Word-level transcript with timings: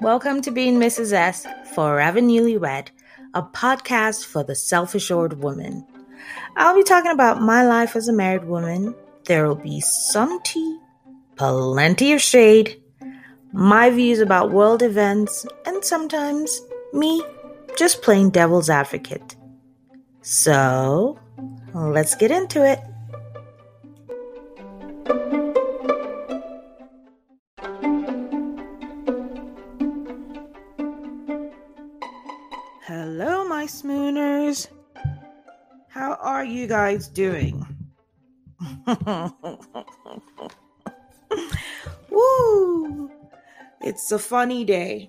Welcome 0.00 0.42
to 0.42 0.50
Being 0.50 0.78
Mrs. 0.78 1.14
S, 1.14 1.46
Forever 1.74 2.20
Newlywed, 2.20 2.88
a 3.32 3.42
podcast 3.42 4.26
for 4.26 4.42
the 4.42 4.54
self 4.54 4.94
assured 4.94 5.42
woman. 5.42 5.86
I'll 6.56 6.74
be 6.74 6.82
talking 6.82 7.12
about 7.12 7.40
my 7.40 7.64
life 7.64 7.96
as 7.96 8.08
a 8.08 8.12
married 8.12 8.44
woman. 8.44 8.94
There 9.24 9.48
will 9.48 9.54
be 9.54 9.80
some 9.80 10.42
tea, 10.42 10.78
plenty 11.36 12.12
of 12.12 12.20
shade, 12.20 12.82
my 13.54 13.88
views 13.88 14.20
about 14.20 14.50
world 14.50 14.82
events, 14.82 15.46
and 15.64 15.82
sometimes 15.82 16.60
me 16.92 17.22
just 17.76 18.02
playing 18.02 18.30
devil's 18.30 18.70
advocate. 18.70 19.36
So, 20.22 21.18
let's 21.74 22.14
get 22.14 22.30
into 22.30 22.64
it. 22.64 22.80
Hello, 32.86 33.46
my 33.48 33.66
smooners. 33.66 34.68
How 35.88 36.14
are 36.20 36.44
you 36.44 36.66
guys 36.66 37.08
doing? 37.08 37.66
Woo! 42.10 43.10
It's 43.80 44.12
a 44.12 44.18
funny 44.18 44.64
day. 44.64 45.08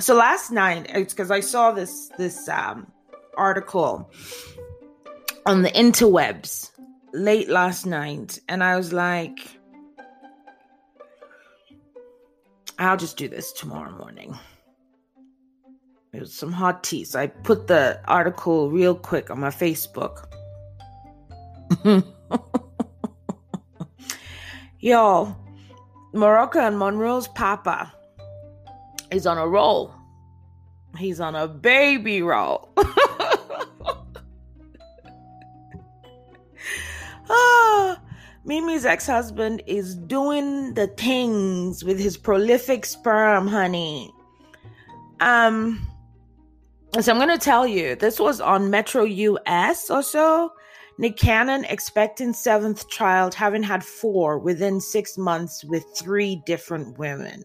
So 0.00 0.14
last 0.14 0.50
night, 0.50 0.86
it's 0.88 1.12
because 1.12 1.30
I 1.30 1.40
saw 1.40 1.72
this 1.72 2.10
this 2.16 2.48
um, 2.48 2.90
article 3.36 4.10
on 5.44 5.60
the 5.60 5.68
interwebs 5.70 6.70
late 7.12 7.50
last 7.50 7.84
night, 7.84 8.38
and 8.48 8.64
I 8.64 8.76
was 8.76 8.94
like, 8.94 9.40
I'll 12.78 12.96
just 12.96 13.18
do 13.18 13.28
this 13.28 13.52
tomorrow 13.52 13.92
morning. 13.92 14.38
It 16.14 16.20
was 16.20 16.32
some 16.32 16.52
hot 16.52 16.82
tea. 16.82 17.04
So 17.04 17.20
I 17.20 17.26
put 17.26 17.66
the 17.66 18.00
article 18.08 18.70
real 18.70 18.94
quick 18.94 19.30
on 19.30 19.38
my 19.38 19.50
Facebook. 19.50 20.26
Yo, 24.80 25.36
Morocco 26.14 26.58
and 26.58 26.78
Monroe's 26.78 27.28
papa 27.28 27.92
is 29.10 29.26
on 29.26 29.38
a 29.38 29.46
roll. 29.46 29.94
He's 30.98 31.20
on 31.20 31.34
a 31.34 31.46
baby 31.46 32.22
roll. 32.22 32.72
ah, 37.28 38.00
Mimi's 38.44 38.84
ex 38.84 39.06
husband 39.06 39.62
is 39.66 39.94
doing 39.94 40.74
the 40.74 40.88
things 40.88 41.84
with 41.84 41.98
his 41.98 42.16
prolific 42.16 42.84
sperm, 42.84 43.46
honey. 43.46 44.12
Um, 45.20 45.86
so 46.98 47.12
I'm 47.12 47.18
going 47.18 47.28
to 47.28 47.44
tell 47.44 47.66
you, 47.66 47.94
this 47.94 48.18
was 48.18 48.40
on 48.40 48.70
Metro 48.70 49.04
US 49.04 49.90
or 49.90 50.02
so. 50.02 50.52
Nick 50.98 51.16
Cannon 51.16 51.64
expecting 51.64 52.32
seventh 52.32 52.88
child, 52.88 53.32
having 53.32 53.62
had 53.62 53.84
four 53.84 54.38
within 54.38 54.80
six 54.80 55.16
months 55.16 55.64
with 55.64 55.84
three 55.96 56.42
different 56.44 56.98
women. 56.98 57.44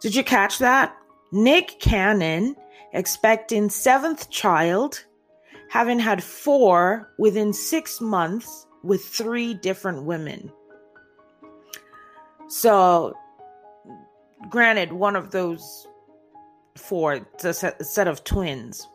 Did 0.00 0.14
you 0.14 0.22
catch 0.24 0.58
that? 0.58 0.96
Nick 1.32 1.80
Cannon 1.80 2.56
expecting 2.92 3.68
seventh 3.68 4.30
child, 4.30 5.04
having 5.68 5.98
had 5.98 6.22
four 6.22 7.12
within 7.18 7.52
six 7.52 8.00
months 8.00 8.66
with 8.82 9.04
three 9.04 9.54
different 9.54 10.04
women. 10.04 10.52
So, 12.48 13.14
granted, 14.48 14.92
one 14.92 15.16
of 15.16 15.30
those 15.32 15.88
four, 16.76 17.14
it's 17.14 17.44
a 17.44 17.52
set 17.52 18.08
of 18.08 18.22
twins. 18.24 18.86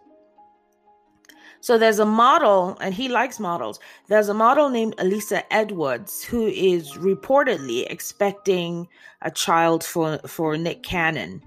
So 1.62 1.78
there's 1.78 2.00
a 2.00 2.06
model, 2.06 2.76
and 2.82 2.94
he 2.94 3.08
likes 3.08 3.40
models. 3.40 3.80
There's 4.08 4.30
a 4.30 4.34
model 4.34 4.70
named 4.70 4.96
Elisa 4.98 5.42
Edwards 5.54 6.24
who 6.24 6.48
is 6.48 6.94
reportedly 6.94 7.86
expecting 7.90 8.88
a 9.22 9.30
child 9.30 9.84
for 9.84 10.18
for 10.26 10.58
Nick 10.58 10.84
Cannon. 10.84 11.44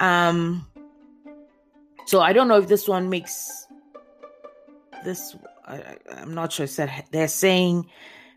Um. 0.00 0.66
So 2.06 2.20
I 2.20 2.32
don't 2.32 2.48
know 2.48 2.58
if 2.58 2.66
this 2.66 2.88
one 2.88 3.08
makes 3.08 3.66
this. 5.04 5.36
I, 5.64 5.96
I'm 6.16 6.34
not 6.34 6.52
sure. 6.52 6.66
Said 6.66 7.04
they're 7.12 7.28
saying, 7.28 7.88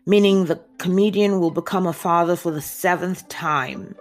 meaning 0.06 0.44
the 0.44 0.62
comedian 0.78 1.40
will 1.40 1.50
become 1.50 1.88
a 1.88 1.92
father 1.92 2.36
for 2.36 2.52
the 2.52 2.62
seventh 2.62 3.26
time. 3.28 3.96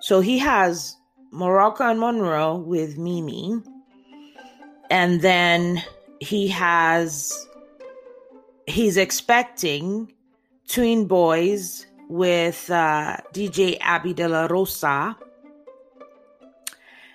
So 0.00 0.20
he 0.20 0.38
has 0.38 0.96
Morocco 1.30 1.84
and 1.84 2.00
Monroe 2.00 2.56
with 2.56 2.98
Mimi 2.98 3.62
and 4.92 5.22
then 5.22 5.82
he 6.20 6.48
has 6.48 7.48
he's 8.66 8.98
expecting 8.98 10.12
twin 10.68 11.06
boys 11.06 11.86
with 12.10 12.70
uh, 12.70 13.16
DJ 13.32 13.78
Abby 13.80 14.12
De 14.12 14.28
La 14.28 14.46
Rosa. 14.46 15.16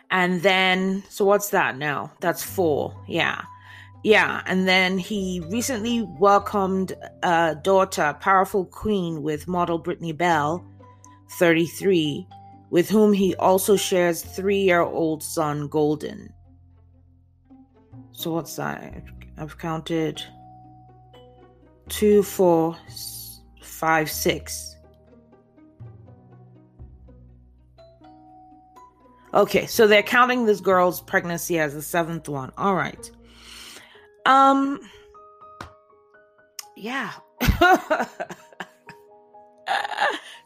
And 0.09 0.41
then, 0.41 1.03
so 1.09 1.23
what's 1.25 1.49
that 1.49 1.77
now? 1.77 2.11
That's 2.19 2.41
four. 2.41 2.95
Yeah. 3.07 3.43
Yeah. 4.03 4.41
And 4.47 4.67
then 4.67 4.97
he 4.97 5.43
recently 5.51 6.01
welcomed 6.01 6.93
a 7.21 7.55
daughter, 7.61 8.17
Powerful 8.19 8.65
Queen, 8.65 9.21
with 9.21 9.47
model 9.47 9.77
Brittany 9.77 10.13
Bell, 10.13 10.65
33, 11.37 12.25
with 12.71 12.89
whom 12.89 13.13
he 13.13 13.35
also 13.35 13.75
shares 13.75 14.23
three 14.23 14.61
year 14.61 14.81
old 14.81 15.21
son, 15.21 15.67
Golden. 15.67 16.33
So 18.17 18.31
what's 18.31 18.55
that? 18.55 19.03
I've 19.37 19.59
counted 19.59 20.23
two, 21.87 22.23
four, 22.23 22.75
five, 23.61 24.09
six. 24.09 24.75
Okay, 29.35 29.67
so 29.67 29.85
they're 29.85 30.01
counting 30.01 30.47
this 30.47 30.59
girl's 30.59 30.99
pregnancy 30.99 31.59
as 31.59 31.75
the 31.75 31.81
seventh 31.83 32.27
one. 32.27 32.51
All 32.57 32.73
right. 32.73 33.11
Um. 34.25 34.79
Yeah. 36.75 37.11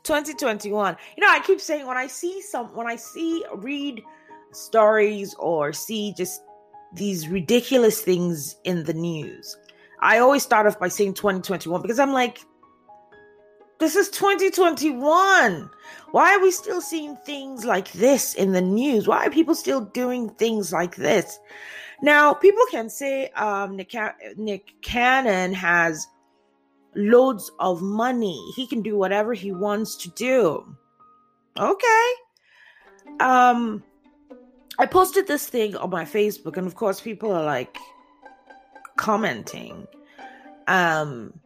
2021. 0.04 0.98
You 1.16 1.22
know, 1.26 1.32
I 1.32 1.40
keep 1.40 1.62
saying 1.62 1.88
when 1.88 1.96
I 1.96 2.08
see 2.08 2.42
some, 2.42 2.76
when 2.76 2.88
I 2.88 2.98
see, 2.98 3.46
read 3.56 4.04
stories 4.52 5.34
or 5.36 5.72
see 5.72 6.14
just 6.18 6.42
these 6.94 7.28
ridiculous 7.28 8.02
things 8.02 8.56
in 8.64 8.84
the 8.84 8.94
news. 8.94 9.58
I 10.00 10.18
always 10.20 10.44
start 10.44 10.68
off 10.68 10.80
by 10.80 10.88
saying 10.88 11.14
2021 11.14 11.82
because 11.82 12.00
I'm 12.00 12.14
like, 12.14 12.40
this 13.80 13.96
is 13.96 14.10
2021. 14.10 15.70
Why 16.12 16.36
are 16.36 16.40
we 16.40 16.52
still 16.52 16.82
seeing 16.82 17.16
things 17.18 17.66
like 17.66 17.92
this 17.94 18.36
in 18.36 18.52
the 18.52 18.62
news? 18.62 19.08
Why 19.08 19.26
are 19.26 19.32
people 19.32 19.56
still 19.56 19.82
doing 19.82 20.30
things 20.30 20.72
like 20.72 20.96
this? 20.96 21.40
Now, 22.02 22.34
people 22.34 22.64
can 22.72 22.90
say 22.90 23.30
um, 23.30 23.76
Nick, 23.76 23.94
Nick 24.38 24.74
Cannon 24.82 25.54
has 25.54 26.08
loads 26.96 27.52
of 27.60 27.82
money. 27.82 28.40
He 28.56 28.68
can 28.68 28.82
do 28.82 28.98
whatever 28.98 29.34
he 29.34 29.52
wants 29.52 29.96
to 29.98 30.10
do. 30.10 30.76
Okay. 31.58 32.10
Um, 33.20 33.84
I 34.82 34.88
posted 34.88 35.28
this 35.28 35.48
thing 35.48 35.76
on 35.76 35.92
my 35.92 36.06
Facebook, 36.06 36.58
and 36.58 36.66
of 36.66 36.74
course, 36.74 37.00
people 37.00 37.32
are 37.32 37.46
like 37.46 37.78
commenting. 38.96 39.88
Um, 40.68 41.40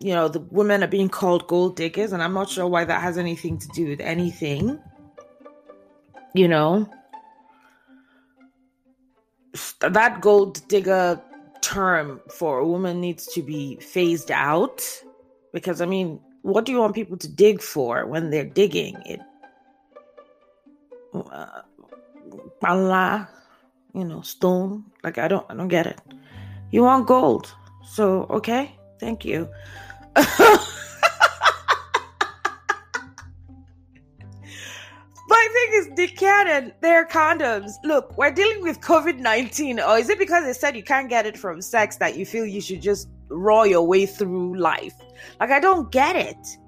you 0.00 0.12
know, 0.12 0.26
the 0.26 0.40
women 0.40 0.82
are 0.82 0.88
being 0.88 1.08
called 1.08 1.46
gold 1.46 1.76
diggers, 1.76 2.12
and 2.12 2.20
I'm 2.20 2.34
not 2.34 2.50
sure 2.50 2.66
why 2.66 2.84
that 2.84 3.00
has 3.00 3.16
anything 3.16 3.58
to 3.58 3.68
do 3.68 3.86
with 3.86 4.00
anything. 4.00 4.80
You 6.34 6.48
know, 6.48 6.90
that 9.78 10.20
gold 10.20 10.66
digger 10.66 11.22
term 11.60 12.20
for 12.28 12.58
a 12.58 12.66
woman 12.66 13.00
needs 13.00 13.26
to 13.34 13.42
be 13.42 13.76
phased 13.76 14.32
out 14.32 14.82
because, 15.52 15.80
I 15.80 15.86
mean, 15.86 16.18
what 16.42 16.64
do 16.64 16.72
you 16.72 16.78
want 16.78 16.96
people 16.96 17.18
to 17.18 17.28
dig 17.28 17.62
for 17.62 18.04
when 18.06 18.30
they're 18.30 18.44
digging? 18.44 18.96
It 19.06 19.20
uh, 21.14 21.62
Allah, 22.64 23.28
you 23.94 24.04
know, 24.04 24.20
stone. 24.22 24.84
Like 25.02 25.18
I 25.18 25.28
don't 25.28 25.46
I 25.48 25.54
don't 25.54 25.68
get 25.68 25.86
it. 25.86 26.00
You 26.70 26.82
want 26.84 27.06
gold. 27.06 27.54
So 27.84 28.26
okay, 28.30 28.76
thank 28.98 29.24
you. 29.24 29.48
My 35.30 35.48
thing 35.52 35.68
is, 35.74 35.88
Nick 35.96 36.16
Cannon, 36.16 36.72
their 36.80 37.06
condoms. 37.06 37.74
Look, 37.84 38.18
we're 38.18 38.32
dealing 38.32 38.62
with 38.62 38.80
COVID 38.80 39.18
19. 39.18 39.78
Or 39.78 39.96
is 39.96 40.08
it 40.10 40.18
because 40.18 40.44
they 40.44 40.52
said 40.52 40.74
you 40.74 40.82
can't 40.82 41.08
get 41.08 41.24
it 41.24 41.38
from 41.38 41.62
sex 41.62 41.96
that 41.98 42.16
you 42.16 42.26
feel 42.26 42.44
you 42.44 42.60
should 42.60 42.82
just 42.82 43.08
raw 43.28 43.62
your 43.62 43.86
way 43.86 44.06
through 44.06 44.58
life? 44.58 44.94
Like, 45.38 45.50
I 45.50 45.60
don't 45.60 45.92
get 45.92 46.16
it. 46.16 46.58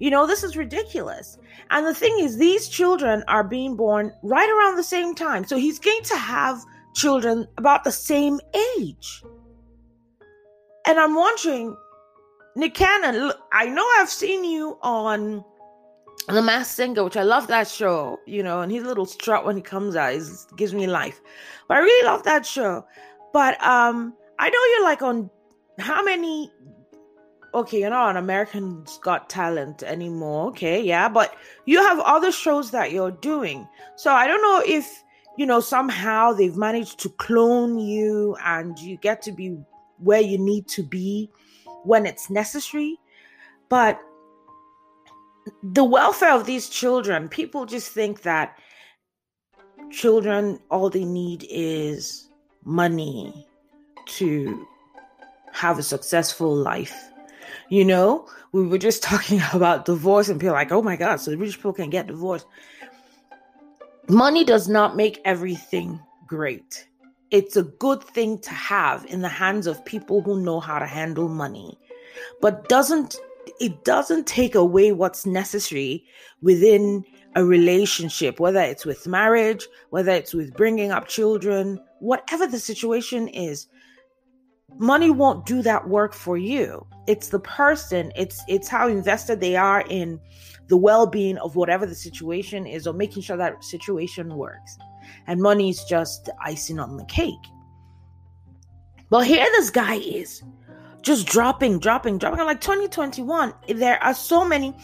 You 0.00 0.10
know, 0.10 0.26
this 0.26 0.42
is 0.42 0.56
ridiculous. 0.56 1.38
And 1.70 1.86
the 1.86 1.94
thing 1.94 2.18
is, 2.18 2.38
these 2.38 2.68
children 2.68 3.22
are 3.28 3.44
being 3.44 3.76
born 3.76 4.12
right 4.22 4.48
around 4.48 4.76
the 4.76 4.82
same 4.82 5.14
time. 5.14 5.44
So 5.44 5.56
he's 5.56 5.78
going 5.78 6.02
to 6.04 6.16
have 6.16 6.58
children 6.94 7.46
about 7.58 7.84
the 7.84 7.92
same 7.92 8.40
age. 8.78 9.22
And 10.86 10.98
I'm 10.98 11.14
wondering, 11.14 11.76
Nick 12.56 12.74
Cannon, 12.74 13.32
I 13.52 13.66
know 13.66 13.86
I've 13.98 14.08
seen 14.08 14.42
you 14.42 14.78
on 14.80 15.44
The 16.28 16.40
Masked 16.42 16.74
Singer, 16.74 17.04
which 17.04 17.18
I 17.18 17.22
love 17.22 17.46
that 17.48 17.68
show, 17.68 18.18
you 18.26 18.42
know, 18.42 18.62
and 18.62 18.72
his 18.72 18.84
little 18.84 19.06
strut 19.06 19.44
when 19.44 19.56
he 19.56 19.62
comes 19.62 19.96
out 19.96 20.14
is, 20.14 20.46
gives 20.56 20.72
me 20.72 20.86
life. 20.86 21.20
But 21.68 21.76
I 21.76 21.80
really 21.80 22.06
love 22.06 22.22
that 22.22 22.46
show. 22.46 22.86
But 23.34 23.62
um, 23.62 24.14
I 24.38 24.48
know 24.48 24.58
you're 24.70 24.84
like 24.84 25.02
on 25.02 25.30
how 25.78 26.02
many 26.02 26.50
okay, 27.54 27.80
you're 27.80 27.90
not 27.90 28.08
on 28.10 28.16
American's 28.16 28.98
Got 28.98 29.28
Talent 29.28 29.82
anymore. 29.82 30.48
Okay, 30.48 30.82
yeah, 30.82 31.08
but 31.08 31.34
you 31.66 31.78
have 31.78 31.98
other 32.00 32.32
shows 32.32 32.70
that 32.70 32.92
you're 32.92 33.10
doing. 33.10 33.66
So 33.96 34.12
I 34.12 34.26
don't 34.26 34.42
know 34.42 34.62
if, 34.66 35.02
you 35.36 35.46
know, 35.46 35.60
somehow 35.60 36.32
they've 36.32 36.56
managed 36.56 36.98
to 37.00 37.08
clone 37.08 37.78
you 37.78 38.36
and 38.44 38.78
you 38.78 38.96
get 38.96 39.22
to 39.22 39.32
be 39.32 39.58
where 39.98 40.20
you 40.20 40.38
need 40.38 40.68
to 40.68 40.82
be 40.82 41.30
when 41.84 42.06
it's 42.06 42.30
necessary. 42.30 42.98
But 43.68 44.00
the 45.62 45.84
welfare 45.84 46.32
of 46.32 46.46
these 46.46 46.68
children, 46.68 47.28
people 47.28 47.66
just 47.66 47.90
think 47.90 48.22
that 48.22 48.56
children, 49.90 50.60
all 50.70 50.90
they 50.90 51.04
need 51.04 51.46
is 51.50 52.28
money 52.64 53.46
to 54.06 54.66
have 55.52 55.78
a 55.78 55.82
successful 55.82 56.54
life 56.54 57.09
you 57.70 57.84
know, 57.84 58.28
we 58.52 58.66
were 58.66 58.78
just 58.78 59.02
talking 59.10 59.40
about 59.54 59.86
divorce, 59.86 60.28
and 60.28 60.38
people 60.38 60.52
like, 60.52 60.72
oh 60.72 60.82
my 60.82 60.96
God, 60.96 61.16
so 61.16 61.34
rich 61.34 61.56
people 61.56 61.72
can 61.72 61.88
get 61.88 62.08
divorced. 62.08 62.46
Money 64.08 64.44
does 64.44 64.68
not 64.68 64.96
make 64.96 65.20
everything 65.24 65.98
great. 66.26 66.86
It's 67.30 67.56
a 67.56 67.62
good 67.62 68.02
thing 68.02 68.40
to 68.40 68.50
have 68.50 69.06
in 69.06 69.22
the 69.22 69.28
hands 69.28 69.68
of 69.68 69.84
people 69.84 70.20
who 70.20 70.42
know 70.42 70.58
how 70.58 70.80
to 70.80 70.86
handle 70.86 71.28
money, 71.28 71.78
but 72.42 72.68
doesn't 72.68 73.16
it 73.60 73.84
doesn't 73.84 74.26
take 74.26 74.54
away 74.54 74.92
what's 74.92 75.26
necessary 75.26 76.04
within 76.42 77.04
a 77.36 77.44
relationship, 77.44 78.40
whether 78.40 78.60
it's 78.60 78.84
with 78.84 79.06
marriage, 79.06 79.66
whether 79.90 80.12
it's 80.12 80.34
with 80.34 80.56
bringing 80.56 80.90
up 80.90 81.06
children, 81.06 81.78
whatever 82.00 82.46
the 82.46 82.58
situation 82.58 83.28
is 83.28 83.66
money 84.78 85.10
won't 85.10 85.46
do 85.46 85.62
that 85.62 85.88
work 85.88 86.14
for 86.14 86.36
you. 86.36 86.86
It's 87.06 87.28
the 87.28 87.40
person 87.40 88.12
it's 88.16 88.42
it's 88.48 88.68
how 88.68 88.88
invested 88.88 89.40
they 89.40 89.56
are 89.56 89.84
in 89.88 90.20
the 90.68 90.76
well-being 90.76 91.38
of 91.38 91.56
whatever 91.56 91.84
the 91.84 91.94
situation 91.94 92.66
is 92.66 92.86
or 92.86 92.94
making 92.94 93.22
sure 93.22 93.36
that 93.36 93.62
situation 93.64 94.36
works. 94.36 94.78
And 95.26 95.40
money 95.40 95.70
is 95.70 95.84
just 95.84 96.26
the 96.26 96.34
icing 96.44 96.78
on 96.78 96.96
the 96.96 97.04
cake. 97.06 97.34
But 99.10 99.26
here 99.26 99.44
this 99.44 99.70
guy 99.70 99.96
is 99.96 100.42
just 101.02 101.26
dropping 101.26 101.80
dropping 101.80 102.18
dropping. 102.18 102.40
I'm 102.40 102.46
like 102.46 102.60
2021 102.60 103.54
there 103.74 104.02
are 104.02 104.14
so 104.14 104.44
many 104.44 104.74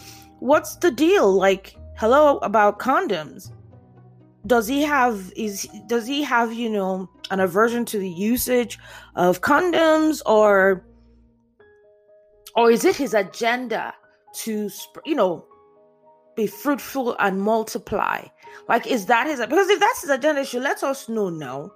what's 0.40 0.76
the 0.76 0.90
deal? 0.90 1.32
Like 1.32 1.76
hello 1.96 2.38
about 2.38 2.78
condoms 2.78 3.52
does 4.46 4.68
he 4.68 4.82
have 4.82 5.32
is 5.36 5.68
does 5.86 6.06
he 6.06 6.22
have 6.22 6.52
you 6.52 6.70
know 6.70 7.08
an 7.30 7.40
aversion 7.40 7.84
to 7.86 7.98
the 7.98 8.08
usage 8.08 8.78
of 9.14 9.40
condoms 9.40 10.22
or 10.26 10.84
or 12.54 12.70
is 12.70 12.84
it 12.84 12.96
his 12.96 13.14
agenda 13.14 13.94
to 14.34 14.70
you 15.04 15.14
know 15.14 15.44
be 16.36 16.46
fruitful 16.46 17.16
and 17.18 17.40
multiply? 17.40 18.24
Like 18.68 18.86
is 18.86 19.06
that 19.06 19.26
his 19.26 19.40
because 19.40 19.68
if 19.68 19.80
that's 19.80 20.02
his 20.02 20.10
agenda 20.10 20.44
should 20.44 20.62
let 20.62 20.82
us 20.82 21.08
know 21.08 21.30
now. 21.30 21.70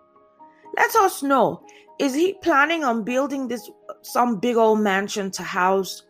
Let 0.77 0.95
us 0.97 1.23
know. 1.23 1.65
Is 1.99 2.15
he 2.15 2.35
planning 2.35 2.85
on 2.85 3.03
building 3.03 3.49
this 3.49 3.69
some 4.03 4.39
big 4.39 4.57
old 4.57 4.81
mansion 4.81 5.31
to 5.33 5.43
house 5.43 6.05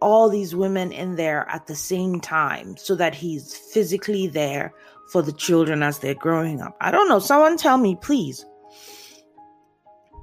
all 0.00 0.28
these 0.28 0.54
women 0.54 0.92
in 0.92 1.16
there 1.16 1.46
at 1.48 1.66
the 1.66 1.76
same 1.76 2.20
time 2.20 2.76
so 2.76 2.94
that 2.94 3.14
he's 3.14 3.56
physically 3.56 4.26
there 4.26 4.72
for 5.10 5.22
the 5.22 5.32
children 5.32 5.82
as 5.82 5.98
they're 5.98 6.14
growing 6.14 6.60
up. 6.60 6.76
I 6.80 6.90
don't 6.90 7.08
know. 7.08 7.18
Someone 7.18 7.56
tell 7.56 7.78
me, 7.78 7.96
please. 8.00 8.44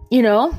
You 0.09 0.21
know? 0.21 0.55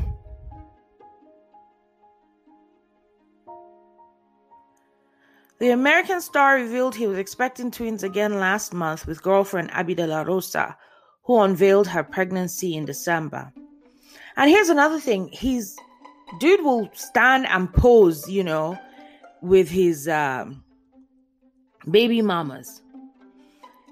The 5.58 5.70
American 5.70 6.20
star 6.20 6.56
revealed 6.56 6.94
he 6.94 7.06
was 7.06 7.18
expecting 7.18 7.70
twins 7.70 8.04
again 8.04 8.38
last 8.38 8.72
month 8.72 9.06
with 9.06 9.22
girlfriend 9.22 9.70
Abby 9.72 9.94
De 9.94 10.06
La 10.06 10.22
Rosa, 10.22 10.76
who 11.24 11.40
unveiled 11.40 11.88
her 11.88 12.04
pregnancy 12.04 12.76
in 12.76 12.84
December. 12.84 13.50
And 14.36 14.48
here's 14.50 14.68
another 14.68 15.00
thing 15.00 15.28
he's 15.32 15.76
dude 16.38 16.62
will 16.62 16.88
stand 16.92 17.46
and 17.46 17.72
pose, 17.72 18.28
you 18.28 18.44
know, 18.44 18.78
with 19.40 19.68
his 19.68 20.06
um, 20.06 20.62
baby 21.90 22.22
mamas. 22.22 22.82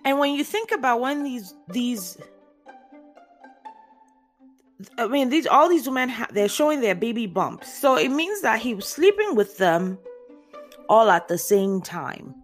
And 0.06 0.20
when 0.20 0.36
you 0.36 0.44
think 0.44 0.70
about 0.70 1.00
when 1.00 1.24
these 1.24 1.52
these 1.68 2.16
I 4.96 5.08
mean 5.08 5.30
these 5.30 5.48
all 5.48 5.68
these 5.68 5.88
women 5.88 6.08
ha- 6.08 6.28
they're 6.30 6.48
showing 6.48 6.80
their 6.80 6.94
baby 6.94 7.26
bumps. 7.26 7.76
So 7.76 7.96
it 7.96 8.10
means 8.10 8.40
that 8.42 8.60
he 8.60 8.72
was 8.72 8.86
sleeping 8.86 9.34
with 9.34 9.58
them 9.58 9.98
all 10.88 11.10
at 11.10 11.26
the 11.26 11.36
same 11.36 11.82
time. 11.82 12.36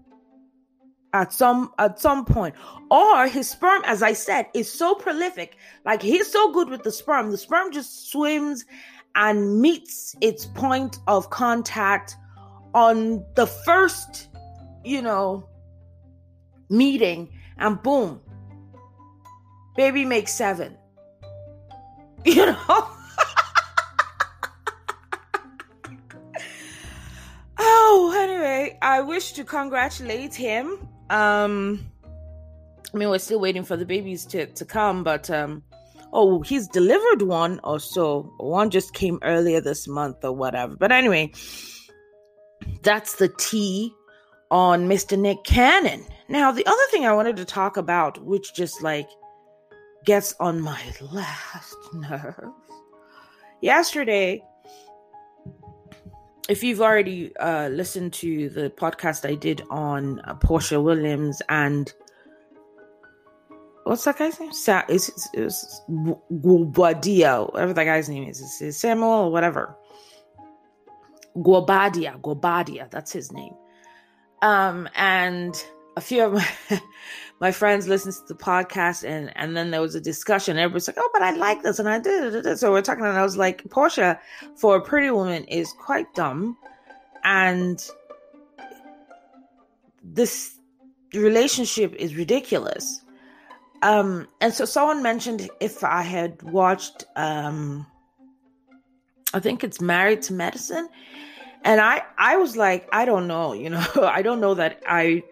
At 1.12 1.32
some 1.32 1.70
at 1.79 2.00
some 2.00 2.25
point. 2.25 2.56
Or 2.91 3.29
his 3.29 3.50
sperm, 3.50 3.82
as 3.87 4.03
I 4.03 4.12
said, 4.12 4.47
is 4.55 4.69
so 4.69 4.97
prolific. 4.97 5.56
Like 5.85 6.03
he's 6.03 6.29
so 6.29 6.53
good 6.53 6.69
with 6.69 6.82
the 6.82 6.91
sperm. 6.91 7.31
The 7.31 7.38
sperm 7.38 7.70
just 7.70 8.11
swims 8.11 8.65
and 9.15 9.61
meets 9.61 10.17
its 10.20 10.47
point 10.47 10.99
of 11.06 11.31
contact 11.31 12.17
on 12.75 13.25
the 13.37 13.47
first, 13.47 14.31
you 14.82 15.00
know, 15.00 15.49
meeting 16.69 17.29
and 17.59 17.83
boom, 17.83 18.21
baby 19.77 20.05
makes 20.05 20.32
seven. 20.32 20.77
You 22.25 22.47
know? 22.47 22.56
oh, 27.59 28.15
anyway, 28.17 28.79
I 28.81 29.01
wish 29.01 29.32
to 29.32 29.43
congratulate 29.43 30.32
him. 30.32 30.89
Um, 31.11 31.85
I 32.94 32.97
mean, 32.97 33.09
we're 33.09 33.19
still 33.19 33.41
waiting 33.41 33.65
for 33.65 33.77
the 33.77 33.85
babies 33.85 34.25
to, 34.27 34.47
to 34.47 34.65
come, 34.65 35.03
but 35.03 35.31
um, 35.31 35.65
oh, 36.13 36.43
he's 36.43 36.69
delivered 36.69 37.23
one 37.23 37.59
or 37.65 37.81
so. 37.81 38.32
One 38.39 38.71
just 38.71 38.94
came 38.94 39.19
earlier 39.23 39.61
this 39.61 39.89
month 39.89 40.25
or 40.25 40.32
whatever. 40.32 40.77
But 40.77 40.93
anyway, 40.93 41.32
that's 42.82 43.17
the 43.17 43.29
tea 43.29 43.93
on 44.53 44.87
Mr. 44.87 45.19
Nick 45.19 45.43
Cannon. 45.44 46.05
Now, 46.29 46.53
the 46.53 46.67
other 46.67 46.82
thing 46.91 47.06
I 47.06 47.15
wanted 47.15 47.37
to 47.39 47.44
talk 47.44 47.79
about, 47.79 48.23
which 48.23 48.55
just 48.55 48.82
like 48.82 49.09
gets 50.05 50.35
on 50.39 50.61
my 50.61 50.81
last 51.11 51.75
nerves, 51.94 52.37
yesterday, 53.63 54.44
if 56.51 56.63
you've 56.63 56.82
already 56.82 57.35
uh, 57.39 57.69
listened 57.69 58.13
to 58.15 58.51
the 58.51 58.69
podcast 58.69 59.27
I 59.27 59.37
did 59.37 59.63
on 59.71 60.21
uh, 60.21 60.35
Porsha 60.35 60.82
Williams 60.82 61.41
and 61.49 61.91
what's 63.85 64.05
that 64.05 64.19
guy's 64.19 64.39
name? 64.39 64.53
Sa- 64.53 64.85
it's, 64.87 65.11
Guobadia, 66.31 67.51
whatever 67.53 67.73
that 67.73 67.85
guy's 67.85 68.11
name 68.11 68.29
is. 68.29 68.61
It's 68.61 68.77
Samuel 68.77 69.09
or 69.09 69.32
whatever. 69.32 69.75
Guobadia, 71.37 72.21
Guobadia, 72.21 72.91
that's 72.91 73.13
his 73.13 73.32
name. 73.32 73.55
Um, 74.43 74.89
and 74.96 75.65
a 75.96 76.01
few 76.01 76.25
of 76.25 76.32
my, 76.34 76.49
my 77.41 77.53
friends 77.53 77.89
listened 77.89 78.15
to 78.15 78.34
the 78.34 78.41
podcast 78.41 79.08
and 79.08 79.32
and 79.37 79.56
then 79.56 79.70
there 79.70 79.81
was 79.81 79.94
a 79.94 80.01
discussion. 80.01 80.58
Everybody's 80.58 80.89
like, 80.89 80.96
"Oh, 80.99 81.11
but 81.13 81.22
I 81.22 81.31
like 81.32 81.63
this," 81.63 81.79
and 81.79 81.89
I 81.89 81.99
did. 81.99 82.58
So 82.58 82.72
we're 82.72 82.82
talking, 82.82 83.05
and 83.05 83.17
I 83.17 83.22
was 83.22 83.37
like, 83.37 83.65
Porsha 83.65 84.19
for 84.56 84.77
a 84.77 84.81
pretty 84.81 85.11
woman, 85.11 85.44
is 85.44 85.72
quite 85.72 86.13
dumb, 86.15 86.56
and 87.25 87.82
this 90.03 90.58
relationship 91.15 91.94
is 91.94 92.17
ridiculous." 92.17 93.03
Um, 93.82 94.29
and 94.41 94.55
so 94.55 94.65
someone 94.65 95.03
mentioned 95.03 95.51
if 95.61 95.82
I 95.82 96.03
had 96.03 96.41
watched, 96.43 97.05
um, 97.17 97.84
I 99.34 99.41
think 99.41 99.65
it's 99.65 99.81
Married 99.81 100.22
to 100.22 100.32
Medicine, 100.32 100.89
and 101.65 101.81
i 101.81 102.03
i 102.19 102.37
was 102.37 102.57
like 102.57 102.89
i 102.93 103.05
don't 103.05 103.27
know 103.27 103.53
you 103.53 103.71
know 103.71 103.85
i 104.03 104.23
don't 104.23 104.41
know 104.41 104.55
that 104.55 104.81
i 104.87 105.23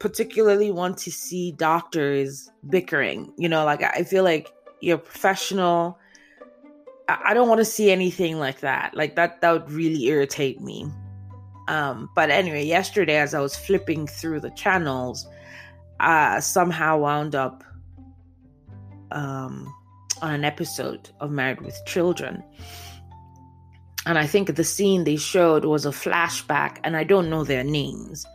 particularly 0.00 0.72
want 0.72 0.98
to 0.98 1.12
see 1.12 1.52
doctors 1.52 2.50
bickering. 2.68 3.32
You 3.36 3.48
know, 3.48 3.64
like 3.64 3.82
I 3.82 4.02
feel 4.02 4.24
like 4.24 4.50
you're 4.80 4.98
professional. 4.98 5.96
I 7.08 7.34
don't 7.34 7.48
want 7.48 7.58
to 7.58 7.64
see 7.64 7.90
anything 7.90 8.38
like 8.38 8.60
that. 8.60 8.96
Like 8.96 9.14
that 9.14 9.40
that 9.42 9.52
would 9.52 9.70
really 9.70 10.06
irritate 10.06 10.60
me. 10.60 10.90
Um, 11.68 12.10
but 12.16 12.30
anyway, 12.30 12.64
yesterday 12.64 13.16
as 13.16 13.34
I 13.34 13.40
was 13.40 13.54
flipping 13.54 14.08
through 14.08 14.40
the 14.40 14.50
channels, 14.50 15.28
uh 16.00 16.40
somehow 16.40 16.98
wound 16.98 17.34
up 17.34 17.62
um 19.12 19.72
on 20.22 20.34
an 20.34 20.44
episode 20.44 21.10
of 21.20 21.30
Married 21.30 21.60
with 21.60 21.78
Children. 21.86 22.42
And 24.06 24.18
I 24.18 24.26
think 24.26 24.54
the 24.54 24.64
scene 24.64 25.04
they 25.04 25.16
showed 25.16 25.64
was 25.64 25.84
a 25.84 25.90
flashback, 25.90 26.78
and 26.84 26.96
I 26.96 27.04
don't 27.04 27.28
know 27.28 27.44
their 27.44 27.64
names 27.64 28.26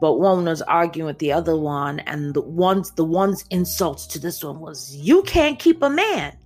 but 0.00 0.14
one 0.14 0.44
was 0.44 0.62
arguing 0.62 1.06
with 1.06 1.18
the 1.18 1.32
other 1.32 1.56
one 1.56 2.00
and 2.00 2.34
the 2.34 2.40
one's 2.40 2.92
the 2.92 3.04
one's 3.04 3.44
insults 3.50 4.06
to 4.06 4.18
this 4.18 4.44
one 4.44 4.60
was 4.60 4.94
you 4.94 5.22
can't 5.22 5.58
keep 5.58 5.82
a 5.82 5.90
man. 5.90 6.36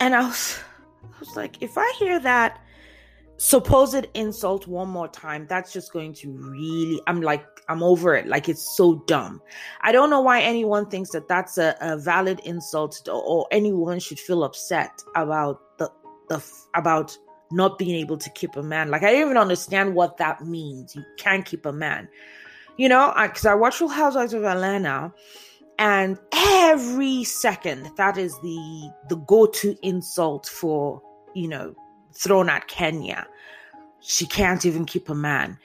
And 0.00 0.14
i 0.14 0.26
was 0.26 0.58
i 1.02 1.18
was 1.20 1.36
like 1.36 1.62
if 1.62 1.76
i 1.76 1.92
hear 1.98 2.18
that 2.20 2.60
supposed 3.36 4.06
insult 4.14 4.66
one 4.66 4.88
more 4.88 5.08
time 5.08 5.46
that's 5.48 5.72
just 5.72 5.92
going 5.92 6.12
to 6.14 6.30
really 6.30 7.00
i'm 7.06 7.20
like 7.20 7.44
i'm 7.68 7.82
over 7.82 8.14
it. 8.14 8.26
Like 8.26 8.48
it's 8.48 8.76
so 8.76 8.96
dumb. 9.06 9.40
I 9.80 9.92
don't 9.92 10.10
know 10.10 10.20
why 10.20 10.40
anyone 10.42 10.88
thinks 10.90 11.10
that 11.10 11.28
that's 11.28 11.58
a, 11.58 11.74
a 11.80 11.96
valid 11.96 12.40
insult 12.44 13.08
or, 13.08 13.22
or 13.22 13.46
anyone 13.50 14.00
should 14.00 14.18
feel 14.18 14.44
upset 14.44 15.02
about 15.16 15.63
the 16.28 16.38
the 16.38 16.44
about 16.74 17.16
not 17.50 17.78
being 17.78 17.94
able 17.96 18.16
to 18.18 18.30
keep 18.30 18.56
a 18.56 18.62
man. 18.62 18.90
Like 18.90 19.02
I 19.02 19.10
didn't 19.10 19.26
even 19.26 19.36
understand 19.36 19.94
what 19.94 20.16
that 20.18 20.44
means. 20.44 20.94
You 20.94 21.04
can't 21.16 21.44
keep 21.44 21.66
a 21.66 21.72
man. 21.72 22.08
You 22.76 22.88
know, 22.88 23.12
because 23.22 23.46
I, 23.46 23.52
I 23.52 23.54
watch 23.54 23.80
Real 23.80 23.88
Housewives 23.88 24.34
of 24.34 24.44
Atlanta, 24.44 25.12
and 25.78 26.18
every 26.32 27.22
second 27.24 27.90
that 27.96 28.18
is 28.18 28.38
the 28.40 28.90
the 29.08 29.16
go-to 29.16 29.76
insult 29.82 30.46
for 30.46 31.00
you 31.34 31.48
know 31.48 31.74
thrown 32.12 32.48
at 32.48 32.68
Kenya. 32.68 33.26
She 34.00 34.26
can't 34.26 34.66
even 34.66 34.84
keep 34.84 35.08
a 35.08 35.14
man. 35.14 35.58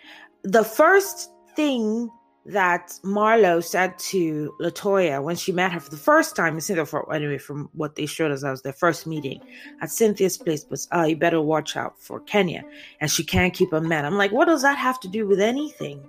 The 0.44 0.64
first 0.64 1.32
thing 1.56 2.10
that 2.46 2.94
Marlo 3.04 3.64
said 3.64 3.98
to 4.00 4.54
Latoya 4.60 5.22
when 5.22 5.36
she 5.36 5.52
met 5.52 5.72
her 5.72 5.80
for 5.80 5.90
the 5.90 5.98
first 5.98 6.36
time 6.36 6.60
Cynthia 6.60 6.86
for 6.86 7.14
anyway 7.14 7.38
from 7.38 7.70
what 7.74 7.96
they 7.96 8.06
showed 8.06 8.32
us 8.32 8.42
that 8.42 8.52
was 8.52 8.62
their 8.62 8.74
first 8.74 9.06
meeting 9.06 9.42
at 9.82 9.92
Cynthia's 9.92 10.38
place 10.38 10.66
was 10.70 10.88
uh 10.94 11.04
you 11.04 11.16
better 11.16 11.42
watch 11.42 11.76
out 11.76 12.00
for 12.02 12.20
Kenya 12.22 12.64
and 13.02 13.12
she 13.12 13.24
can't 13.24 13.54
keep 13.54 13.74
a 13.74 13.82
man. 13.82 14.06
I'm 14.06 14.18
like, 14.18 14.32
what 14.32 14.46
does 14.46 14.62
that 14.62 14.78
have 14.78 15.00
to 15.02 15.08
do 15.08 15.28
with 15.28 15.40
anything? 15.40 16.02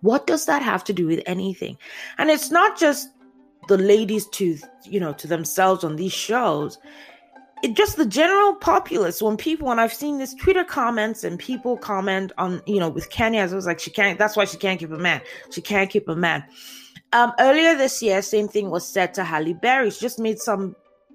What 0.00 0.26
does 0.26 0.46
that 0.46 0.62
have 0.62 0.82
to 0.84 0.92
do 0.92 1.06
with 1.06 1.22
anything? 1.26 1.78
And 2.18 2.28
it's 2.28 2.50
not 2.50 2.78
just 2.78 3.08
the 3.68 3.78
ladies 3.78 4.26
to 4.26 4.58
you 4.84 4.98
know 4.98 5.12
to 5.14 5.26
themselves 5.26 5.84
on 5.84 5.96
these 5.96 6.12
shows 6.12 6.78
it, 7.62 7.76
just 7.76 7.96
the 7.96 8.06
general 8.06 8.54
populace 8.54 9.22
when 9.22 9.36
people 9.36 9.68
when 9.68 9.78
I've 9.78 9.92
seen 9.92 10.18
this 10.18 10.34
Twitter 10.34 10.64
comments 10.64 11.24
and 11.24 11.38
people 11.38 11.76
comment 11.76 12.32
on 12.38 12.60
you 12.66 12.80
know 12.80 12.88
with 12.88 13.10
Kenya, 13.10 13.42
I 13.42 13.46
was 13.46 13.66
like 13.66 13.78
she 13.78 13.90
can't. 13.90 14.18
That's 14.18 14.36
why 14.36 14.44
she 14.44 14.56
can't 14.56 14.78
keep 14.78 14.90
a 14.90 14.98
man. 14.98 15.22
She 15.50 15.60
can't 15.60 15.88
keep 15.88 16.08
a 16.08 16.16
man. 16.16 16.44
Um, 17.12 17.32
earlier 17.38 17.76
this 17.76 18.02
year, 18.02 18.22
same 18.22 18.48
thing 18.48 18.70
was 18.70 18.86
said 18.86 19.14
to 19.14 19.24
Halle 19.24 19.52
Berry. 19.54 19.90
She 19.90 20.00
just 20.00 20.18
made 20.18 20.38
some 20.38 20.74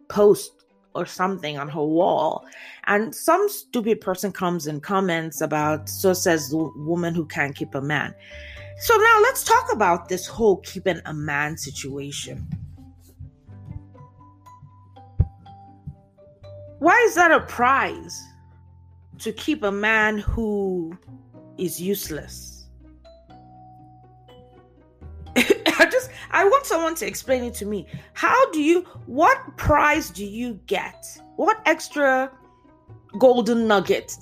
post 0.09 0.51
or 0.95 1.05
something 1.05 1.57
on 1.57 1.69
her 1.69 1.83
wall, 1.83 2.45
and 2.85 3.13
some 3.13 3.49
stupid 3.49 4.01
person 4.01 4.31
comes 4.31 4.67
and 4.67 4.81
comments 4.81 5.41
about 5.41 5.89
so 5.89 6.13
says 6.13 6.49
the 6.49 6.57
woman 6.77 7.13
who 7.13 7.25
can't 7.25 7.55
keep 7.55 7.75
a 7.75 7.81
man. 7.81 8.15
So 8.79 8.95
now 8.95 9.19
let's 9.23 9.43
talk 9.43 9.73
about 9.73 10.07
this 10.07 10.27
whole 10.27 10.57
keeping 10.57 11.01
a 11.05 11.13
man 11.13 11.57
situation. 11.57 12.47
Why 16.79 16.95
is 17.07 17.15
that 17.15 17.31
a 17.31 17.39
prize 17.39 18.23
to 19.19 19.31
keep 19.31 19.63
a 19.63 19.71
man 19.71 20.19
who 20.19 20.95
is 21.57 21.81
useless? 21.81 22.67
I 25.35 25.87
just 25.91 26.11
I 26.29 26.45
want 26.45 26.67
someone 26.67 26.93
to 26.95 27.07
explain 27.07 27.43
it 27.43 27.55
to 27.55 27.65
me. 27.65 27.87
How 28.13 28.51
do 28.51 28.61
you 28.61 28.81
what 29.07 29.57
prize 29.57 30.11
do 30.11 30.23
you 30.23 30.59
get? 30.67 31.05
What 31.35 31.59
extra 31.65 32.31
golden 33.17 33.67
nugget 33.67 34.15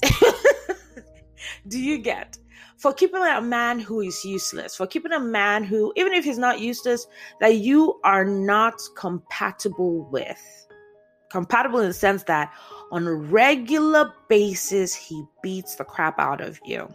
do 1.67 1.77
you 1.77 1.97
get 1.97 2.37
for 2.77 2.93
keeping 2.93 3.21
a 3.21 3.41
man 3.41 3.79
who 3.79 3.99
is 3.99 4.23
useless? 4.23 4.77
For 4.77 4.87
keeping 4.87 5.11
a 5.11 5.19
man 5.19 5.65
who 5.65 5.91
even 5.97 6.13
if 6.13 6.23
he's 6.23 6.37
not 6.37 6.61
useless 6.61 7.05
that 7.41 7.55
you 7.57 7.99
are 8.05 8.23
not 8.23 8.79
compatible 8.95 10.09
with? 10.09 10.64
Compatible 11.35 11.79
in 11.79 11.87
the 11.87 11.93
sense 11.93 12.23
that 12.23 12.53
on 12.91 13.05
a 13.05 13.13
regular 13.13 14.13
basis, 14.29 14.95
he 14.95 15.21
beats 15.43 15.75
the 15.75 15.83
crap 15.83 16.17
out 16.17 16.39
of 16.39 16.57
you. 16.63 16.87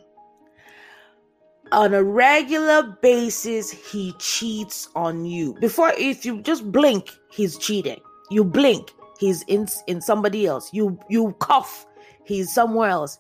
On 1.73 1.92
a 1.92 2.02
regular 2.02 2.97
basis, 3.02 3.70
he 3.70 4.14
cheats 4.18 4.88
on 4.97 5.26
you. 5.26 5.54
Before, 5.61 5.92
if 5.99 6.25
you 6.25 6.40
just 6.40 6.73
blink, 6.73 7.11
he's 7.30 7.59
cheating. 7.59 8.00
You 8.30 8.42
blink, 8.44 8.92
he's 9.18 9.42
in 9.42 9.68
in 9.87 10.00
somebody 10.00 10.47
else. 10.47 10.73
You 10.73 10.99
you 11.11 11.37
cough, 11.38 11.87
he's 12.25 12.50
somewhere 12.52 12.88
else. 12.88 13.18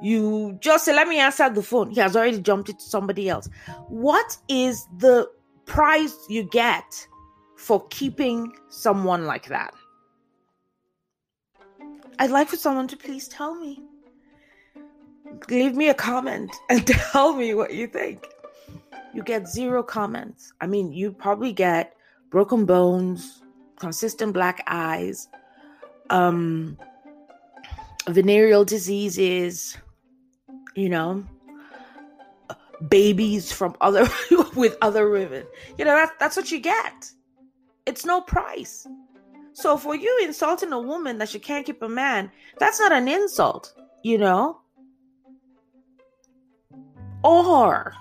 You 0.00 0.56
just 0.60 0.84
say, 0.84 0.94
"Let 0.94 1.08
me 1.08 1.18
answer 1.18 1.50
the 1.50 1.64
phone." 1.64 1.90
He 1.90 2.00
has 2.00 2.14
already 2.14 2.40
jumped 2.40 2.68
into 2.68 2.84
somebody 2.84 3.28
else. 3.28 3.48
What 3.88 4.38
is 4.48 4.86
the 4.98 5.28
price 5.66 6.16
you 6.28 6.44
get 6.44 7.08
for 7.56 7.84
keeping 7.88 8.52
someone 8.68 9.26
like 9.26 9.48
that? 9.48 9.74
I'd 12.20 12.30
like 12.30 12.48
for 12.48 12.56
someone 12.56 12.86
to 12.88 12.98
please 12.98 13.28
tell 13.28 13.54
me. 13.54 13.82
Leave 15.48 15.74
me 15.74 15.88
a 15.88 15.94
comment 15.94 16.54
and 16.68 16.86
tell 16.86 17.32
me 17.32 17.54
what 17.54 17.72
you 17.72 17.86
think. 17.86 18.28
You 19.14 19.22
get 19.22 19.48
zero 19.48 19.82
comments. 19.82 20.52
I 20.60 20.66
mean, 20.66 20.92
you 20.92 21.12
probably 21.12 21.52
get 21.52 21.96
broken 22.28 22.66
bones, 22.66 23.42
consistent 23.76 24.34
black 24.34 24.62
eyes, 24.66 25.28
um, 26.10 26.76
venereal 28.06 28.66
diseases, 28.66 29.78
you 30.76 30.90
know, 30.90 31.24
babies 32.86 33.50
from 33.50 33.74
other 33.80 34.06
with 34.54 34.76
other 34.82 35.08
women. 35.08 35.46
You 35.78 35.86
know, 35.86 35.94
that's 35.94 36.12
that's 36.20 36.36
what 36.36 36.52
you 36.52 36.60
get. 36.60 37.10
It's 37.86 38.04
no 38.04 38.20
price. 38.20 38.86
So 39.52 39.76
for 39.76 39.94
you 39.94 40.20
insulting 40.22 40.72
a 40.72 40.80
woman 40.80 41.18
that 41.18 41.28
she 41.28 41.38
can't 41.38 41.66
keep 41.66 41.82
a 41.82 41.88
man, 41.88 42.30
that's 42.58 42.80
not 42.80 42.92
an 42.92 43.08
insult, 43.08 43.74
you 44.02 44.18
know? 44.18 44.60
Or 47.22 47.94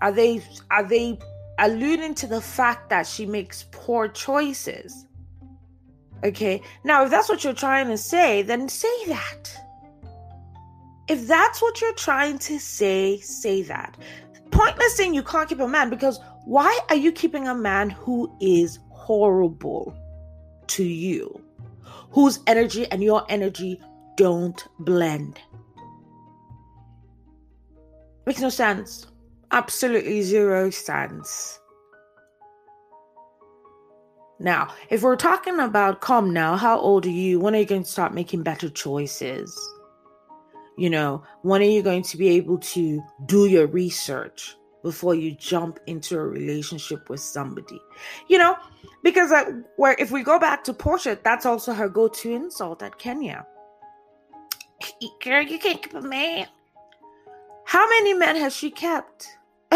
are 0.00 0.12
they 0.12 0.42
are 0.70 0.84
they 0.84 1.18
alluding 1.58 2.14
to 2.14 2.26
the 2.26 2.40
fact 2.40 2.88
that 2.90 3.06
she 3.06 3.26
makes 3.26 3.66
poor 3.70 4.08
choices? 4.08 5.06
Okay. 6.24 6.62
Now, 6.84 7.04
if 7.04 7.10
that's 7.10 7.28
what 7.28 7.44
you're 7.44 7.52
trying 7.52 7.88
to 7.88 7.98
say, 7.98 8.42
then 8.42 8.68
say 8.68 9.06
that. 9.06 9.52
If 11.08 11.26
that's 11.26 11.62
what 11.62 11.80
you're 11.80 11.94
trying 11.94 12.38
to 12.40 12.58
say, 12.58 13.18
say 13.20 13.62
that. 13.62 13.96
Pointless 14.50 14.96
saying 14.96 15.14
you 15.14 15.22
can't 15.22 15.48
keep 15.48 15.60
a 15.60 15.68
man 15.68 15.90
because 15.90 16.20
why 16.44 16.78
are 16.88 16.96
you 16.96 17.12
keeping 17.12 17.48
a 17.48 17.54
man 17.54 17.90
who 17.90 18.34
is 18.40 18.78
horrible? 18.90 19.94
To 20.68 20.84
you, 20.84 21.40
whose 22.10 22.40
energy 22.46 22.86
and 22.90 23.02
your 23.02 23.24
energy 23.28 23.80
don't 24.16 24.66
blend. 24.80 25.38
Makes 28.26 28.40
no 28.40 28.50
sense. 28.50 29.06
Absolutely 29.50 30.22
zero 30.22 30.70
sense. 30.70 31.58
Now, 34.40 34.72
if 34.90 35.02
we're 35.02 35.16
talking 35.16 35.58
about 35.58 36.00
come 36.00 36.32
now, 36.32 36.56
how 36.56 36.78
old 36.78 37.06
are 37.06 37.10
you? 37.10 37.40
When 37.40 37.54
are 37.54 37.58
you 37.58 37.64
going 37.64 37.82
to 37.82 37.88
start 37.88 38.14
making 38.14 38.42
better 38.42 38.68
choices? 38.68 39.56
You 40.76 40.90
know, 40.90 41.24
when 41.42 41.60
are 41.60 41.64
you 41.64 41.82
going 41.82 42.02
to 42.02 42.16
be 42.16 42.28
able 42.28 42.58
to 42.58 43.02
do 43.26 43.46
your 43.46 43.66
research 43.66 44.54
before 44.82 45.14
you 45.14 45.32
jump 45.32 45.78
into 45.86 46.18
a 46.18 46.26
relationship 46.26 47.08
with 47.08 47.20
somebody? 47.20 47.80
You 48.28 48.38
know, 48.38 48.56
because 49.02 49.32
uh, 49.32 49.52
where 49.76 49.96
if 49.98 50.10
we 50.10 50.22
go 50.22 50.38
back 50.38 50.64
to 50.64 50.72
Porsha, 50.72 51.22
that's 51.22 51.46
also 51.46 51.72
her 51.72 51.88
go-to 51.88 52.32
insult 52.32 52.82
at 52.82 52.98
Kenya. 52.98 53.46
Girl, 55.24 55.42
you 55.42 55.58
can't 55.58 55.82
keep 55.82 55.94
a 55.94 56.00
man. 56.00 56.46
How 57.64 57.88
many 57.88 58.14
men 58.14 58.36
has 58.36 58.54
she 58.54 58.70
kept? 58.70 59.28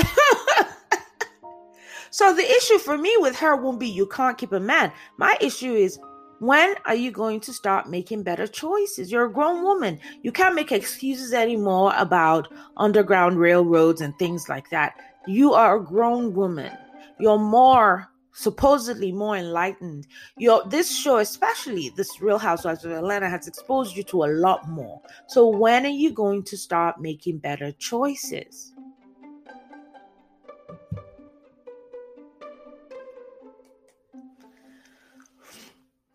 so 2.10 2.34
the 2.34 2.42
issue 2.42 2.78
for 2.78 2.96
me 2.96 3.14
with 3.18 3.36
her 3.36 3.56
won't 3.56 3.80
be 3.80 3.88
you 3.88 4.06
can't 4.06 4.38
keep 4.38 4.52
a 4.52 4.60
man. 4.60 4.92
My 5.18 5.36
issue 5.40 5.74
is 5.74 5.98
when 6.42 6.74
are 6.86 6.96
you 6.96 7.12
going 7.12 7.38
to 7.38 7.52
start 7.52 7.88
making 7.88 8.24
better 8.24 8.48
choices? 8.48 9.12
You're 9.12 9.26
a 9.26 9.32
grown 9.32 9.62
woman. 9.62 10.00
You 10.22 10.32
can't 10.32 10.56
make 10.56 10.72
excuses 10.72 11.32
anymore 11.32 11.92
about 11.96 12.52
underground 12.76 13.38
railroads 13.38 14.00
and 14.00 14.12
things 14.18 14.48
like 14.48 14.68
that. 14.70 14.96
You 15.28 15.54
are 15.54 15.76
a 15.76 15.84
grown 15.84 16.34
woman. 16.34 16.76
You're 17.20 17.38
more 17.38 18.10
supposedly 18.32 19.12
more 19.12 19.36
enlightened. 19.36 20.08
Your 20.36 20.64
this 20.66 20.90
show, 20.92 21.18
especially 21.18 21.90
this 21.90 22.20
Real 22.20 22.38
Housewives 22.38 22.84
of 22.84 22.90
Atlanta, 22.90 23.28
has 23.28 23.46
exposed 23.46 23.96
you 23.96 24.02
to 24.02 24.24
a 24.24 24.34
lot 24.34 24.68
more. 24.68 25.00
So 25.28 25.46
when 25.46 25.86
are 25.86 25.90
you 25.90 26.10
going 26.10 26.42
to 26.42 26.56
start 26.56 27.00
making 27.00 27.38
better 27.38 27.70
choices? 27.70 28.71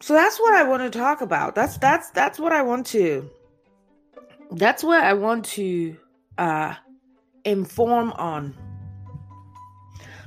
So 0.08 0.14
that's 0.14 0.40
what 0.40 0.54
I 0.54 0.64
want 0.64 0.82
to 0.84 0.98
talk 0.98 1.20
about. 1.20 1.54
That's 1.54 1.78
that's 1.80 2.12
that's 2.12 2.40
what 2.40 2.54
I 2.54 2.62
want 2.62 2.86
to 2.96 3.30
that's 4.52 4.82
what 4.82 5.04
I 5.04 5.12
want 5.12 5.44
to 5.58 5.98
uh 6.38 6.76
inform 7.44 8.14
on. 8.14 8.56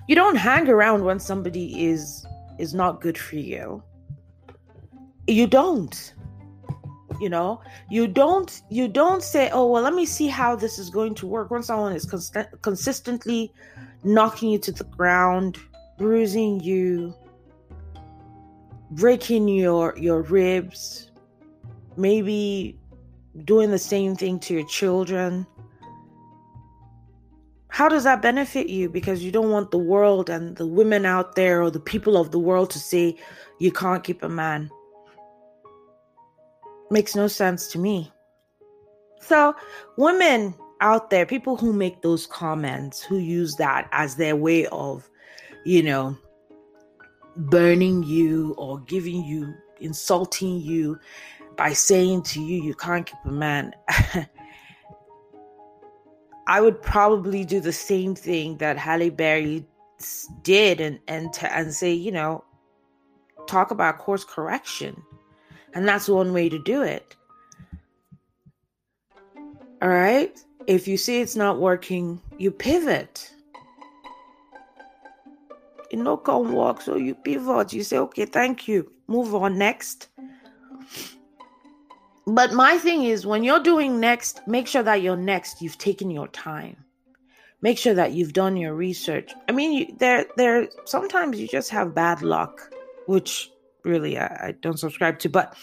You 0.07 0.17
don't 0.17 0.37
hang 0.37 0.69
around 0.69 1.07
when 1.07 1.19
somebody 1.19 1.83
is 1.83 2.27
is 2.59 2.75
not 2.75 3.01
good 3.01 3.17
for 3.17 3.37
you. 3.37 3.83
You 5.27 5.47
don't 5.47 6.13
you 7.19 7.31
know? 7.31 7.63
You 7.89 8.07
don't 8.07 8.61
you 8.69 8.87
don't 8.87 9.23
say 9.23 9.49
oh 9.51 9.67
well 9.67 9.83
let 9.83 9.95
me 9.95 10.05
see 10.05 10.29
how 10.29 10.57
this 10.57 10.79
is 10.79 10.91
going 10.91 11.15
to 11.15 11.27
work. 11.27 11.51
When 11.51 11.63
someone 11.63 11.95
is 11.95 12.05
const- 12.05 12.37
consistently 12.61 13.51
knocking 14.05 14.51
you 14.51 14.59
to 14.59 14.73
the 14.73 14.85
ground 14.85 15.57
bruising 15.97 16.61
you 16.61 17.15
breaking 18.91 19.49
your 19.49 19.95
your 19.97 20.23
ribs 20.23 21.11
maybe 21.97 22.79
doing 23.45 23.71
the 23.71 23.79
same 23.79 24.17
thing 24.17 24.39
to 24.41 24.55
your 24.55 24.67
children. 24.67 25.47
How 27.69 27.89
does 27.89 28.05
that 28.05 28.21
benefit 28.21 28.69
you? 28.69 28.89
Because 28.89 29.23
you 29.23 29.31
don't 29.31 29.51
want 29.51 29.71
the 29.71 29.79
world 29.79 30.29
and 30.29 30.57
the 30.57 30.67
women 30.67 31.07
out 31.07 31.37
there 31.37 31.63
or 31.63 31.71
the 31.71 31.81
people 31.81 32.17
of 32.17 32.33
the 32.33 32.39
world 32.39 32.71
to 32.71 32.79
say 32.79 33.17
you 33.61 33.71
can't 33.71 34.03
keep 34.03 34.23
a 34.23 34.29
man. 34.29 34.71
Makes 36.91 37.15
no 37.15 37.29
sense 37.29 37.69
to 37.69 37.79
me. 37.79 38.11
So 39.21 39.55
women 39.97 40.55
out 40.81 41.11
there 41.11 41.27
people 41.27 41.57
who 41.57 41.73
make 41.73 42.03
those 42.03 42.27
comments 42.27 43.03
who 43.03 43.19
use 43.19 43.55
that 43.57 43.87
as 43.93 44.17
their 44.17 44.35
way 44.35 44.67
of 44.69 45.09
you 45.67 45.83
know 45.83 46.17
burning 47.37 48.03
you 48.03 48.55
or 48.59 48.81
giving 48.81 49.25
you 49.25 49.55
insulting 49.81 50.61
you 50.61 50.99
by 51.57 51.73
saying 51.73 52.23
to 52.23 52.41
you 52.41 52.63
you 52.63 52.75
can't 52.75 53.07
keep 53.07 53.19
a 53.25 53.31
man 53.31 53.73
I 56.51 56.61
would 56.61 56.83
probably 56.83 57.45
do 57.45 57.61
the 57.61 57.73
same 57.73 58.17
thing 58.17 58.57
that 58.57 58.77
Halle 58.77 59.11
Berry 59.11 59.65
did 60.43 60.81
and 60.81 60.99
and 61.07 61.33
and 61.43 61.73
say, 61.73 61.93
you 61.93 62.11
know, 62.11 62.43
talk 63.47 63.71
about 63.71 63.99
course 63.99 64.25
correction. 64.25 65.01
And 65.75 65.87
that's 65.87 66.09
one 66.09 66.33
way 66.33 66.49
to 66.49 66.59
do 66.59 66.83
it. 66.83 67.15
All 69.81 69.89
right? 69.89 70.37
If 70.67 70.89
you 70.89 70.97
see 70.97 71.21
it's 71.21 71.37
not 71.37 71.61
working, 71.61 72.21
you 72.37 72.51
pivot. 72.51 73.30
You 75.91 76.03
know, 76.03 76.17
come 76.17 76.53
walk, 76.53 76.83
so 76.83 76.97
you 76.97 77.15
pivot. 77.15 77.73
You 77.73 77.83
say, 77.83 77.99
okay, 77.99 78.27
thank 78.27 78.69
you. 78.69 78.93
Move 79.09 79.35
on 79.35 79.59
next. 79.59 80.09
But 82.27 82.53
my 82.53 82.79
thing 82.79 83.05
is, 83.05 83.27
when 83.27 83.43
you're 83.43 83.63
doing 83.63 83.99
next, 83.99 84.47
make 84.47 84.69
sure 84.69 84.85
that 84.85 85.03
you're 85.03 85.17
next. 85.17 85.61
You've 85.61 85.79
taken 85.79 86.11
your 86.11 86.29
time. 86.29 86.77
Make 87.63 87.77
sure 87.77 87.95
that 87.95 88.13
you've 88.13 88.33
done 88.33 88.57
your 88.57 88.75
research. 88.75 89.33
I 89.49 89.53
mean, 89.53 89.73
you, 89.73 89.97
there, 89.99 90.27
there. 90.37 90.69
Sometimes 90.85 91.41
you 91.41 91.49
just 91.49 91.71
have 91.71 91.95
bad 91.95 92.23
luck, 92.23 92.73
which 93.07 93.51
really 93.85 94.17
I, 94.17 94.27
I 94.27 94.55
don't 94.61 94.79
subscribe 94.79 95.19
to. 95.21 95.29
But 95.29 95.57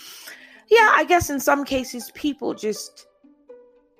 yeah, 0.69 0.91
I 0.93 1.05
guess 1.05 1.29
in 1.29 1.39
some 1.39 1.63
cases, 1.63 2.11
people 2.13 2.53
just, 2.53 3.07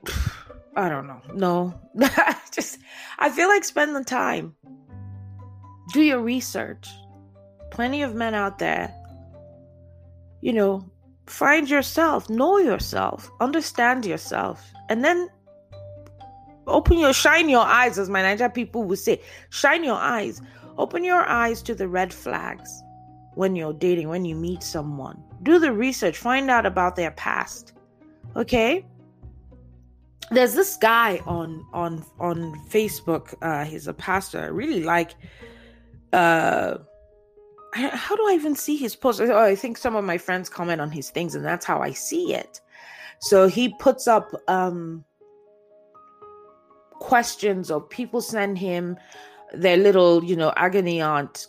I 0.75 0.89
don't 0.89 1.07
know. 1.07 1.21
No, 1.33 1.81
just 2.51 2.79
I 3.17 3.29
feel 3.29 3.47
like 3.47 3.63
spend 3.63 3.95
the 3.95 4.03
time. 4.03 4.55
Do 5.93 6.01
your 6.01 6.19
research. 6.21 6.89
Plenty 7.71 8.01
of 8.01 8.15
men 8.15 8.33
out 8.33 8.59
there, 8.59 8.93
you 10.41 10.53
know, 10.53 10.89
find 11.27 11.69
yourself, 11.69 12.29
know 12.29 12.57
yourself, 12.57 13.29
understand 13.41 14.05
yourself, 14.05 14.71
and 14.89 15.03
then 15.03 15.29
open 16.65 16.97
your 16.97 17.13
shine 17.13 17.49
your 17.49 17.65
eyes, 17.65 17.99
as 17.99 18.09
my 18.09 18.21
Naija 18.21 18.53
people 18.53 18.83
would 18.83 18.99
say, 18.99 19.21
shine 19.49 19.83
your 19.83 19.97
eyes. 19.97 20.41
Open 20.77 21.03
your 21.03 21.25
eyes 21.25 21.61
to 21.63 21.73
the 21.73 21.87
red 21.87 22.13
flags 22.13 22.83
when 23.33 23.55
you're 23.55 23.73
dating, 23.73 24.09
when 24.09 24.25
you 24.25 24.35
meet 24.35 24.63
someone. 24.63 25.21
Do 25.43 25.59
the 25.59 25.71
research, 25.71 26.17
find 26.17 26.49
out 26.49 26.65
about 26.65 26.95
their 26.95 27.11
past. 27.11 27.73
Okay? 28.35 28.85
There's 30.29 30.53
this 30.53 30.75
guy 30.77 31.21
on 31.25 31.65
on 31.73 32.05
on 32.19 32.53
Facebook. 32.69 33.33
Uh, 33.41 33.63
he's 33.63 33.87
a 33.87 33.93
pastor. 33.93 34.39
I 34.41 34.47
really 34.47 34.83
like 34.83 35.15
uh 36.13 36.77
how 37.73 38.15
do 38.15 38.27
I 38.27 38.33
even 38.33 38.55
see 38.55 38.77
his 38.77 38.95
posts? 38.95 39.21
Oh, 39.21 39.37
I 39.37 39.55
think 39.55 39.77
some 39.77 39.95
of 39.95 40.03
my 40.03 40.17
friends 40.17 40.49
comment 40.49 40.81
on 40.81 40.91
his 40.91 41.09
things, 41.09 41.35
and 41.35 41.45
that's 41.45 41.65
how 41.65 41.81
I 41.81 41.91
see 41.91 42.33
it. 42.33 42.61
So 43.19 43.47
he 43.47 43.73
puts 43.79 44.07
up 44.07 44.31
um, 44.47 45.03
questions, 46.93 47.69
or 47.69 47.81
people 47.81 48.21
send 48.21 48.57
him 48.57 48.97
their 49.53 49.77
little, 49.77 50.23
you 50.23 50.35
know, 50.35 50.53
agony 50.55 51.01
aunt 51.01 51.47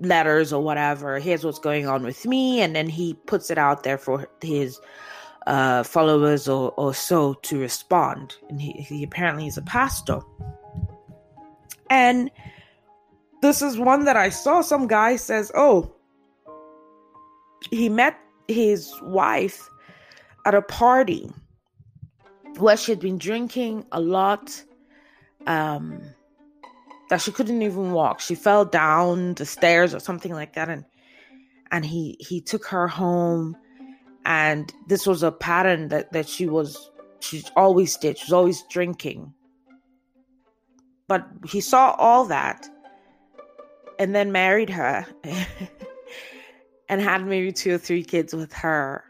letters 0.00 0.52
or 0.52 0.62
whatever. 0.62 1.18
Here's 1.18 1.44
what's 1.44 1.58
going 1.58 1.86
on 1.86 2.02
with 2.02 2.26
me, 2.26 2.60
and 2.62 2.74
then 2.74 2.88
he 2.88 3.14
puts 3.26 3.50
it 3.50 3.58
out 3.58 3.82
there 3.82 3.98
for 3.98 4.28
his 4.42 4.80
uh, 5.46 5.82
followers 5.82 6.48
or, 6.48 6.72
or 6.72 6.92
so 6.94 7.34
to 7.34 7.58
respond. 7.58 8.36
And 8.48 8.60
he, 8.60 8.72
he 8.72 9.04
apparently 9.04 9.46
is 9.46 9.56
a 9.56 9.62
pastor, 9.62 10.20
and 11.90 12.30
this 13.42 13.62
is 13.62 13.78
one 13.78 14.04
that 14.04 14.16
I 14.16 14.30
saw. 14.30 14.60
Some 14.60 14.86
guy 14.86 15.16
says, 15.16 15.52
Oh, 15.54 15.94
he 17.70 17.88
met 17.88 18.18
his 18.48 18.92
wife 19.02 19.68
at 20.44 20.54
a 20.54 20.62
party 20.62 21.30
where 22.58 22.76
she'd 22.76 23.00
been 23.00 23.18
drinking 23.18 23.84
a 23.92 24.00
lot, 24.00 24.62
um, 25.46 26.00
that 27.10 27.20
she 27.20 27.30
couldn't 27.30 27.62
even 27.62 27.92
walk. 27.92 28.20
She 28.20 28.34
fell 28.34 28.64
down 28.64 29.34
the 29.34 29.46
stairs 29.46 29.94
or 29.94 30.00
something 30.00 30.32
like 30.32 30.54
that, 30.54 30.68
and 30.68 30.84
and 31.70 31.84
he 31.84 32.16
he 32.20 32.40
took 32.40 32.64
her 32.66 32.88
home, 32.88 33.56
and 34.24 34.72
this 34.88 35.06
was 35.06 35.22
a 35.22 35.32
pattern 35.32 35.88
that 35.88 36.12
that 36.12 36.28
she 36.28 36.46
was 36.46 36.90
she 37.20 37.44
always 37.56 37.96
did. 37.96 38.18
She 38.18 38.24
was 38.24 38.32
always 38.32 38.62
drinking, 38.70 39.32
but 41.08 41.26
he 41.46 41.60
saw 41.60 41.92
all 41.98 42.24
that 42.26 42.68
and 43.98 44.14
then 44.14 44.32
married 44.32 44.70
her 44.70 45.06
and 46.88 47.00
had 47.00 47.26
maybe 47.26 47.52
two 47.52 47.74
or 47.74 47.78
three 47.78 48.04
kids 48.04 48.34
with 48.34 48.52
her. 48.52 49.04